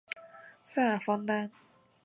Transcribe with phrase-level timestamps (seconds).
[0.63, 1.51] 塞尔方丹。